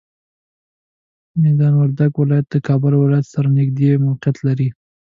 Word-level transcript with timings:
میدان 1.41 1.73
وردګ 1.77 2.11
ولایت 2.17 2.47
د 2.51 2.55
کابل 2.67 2.93
ولایت 2.97 3.27
سره 3.33 3.47
نږدې 3.57 3.87
موقعیت 4.05 4.37
لري. 4.47 4.69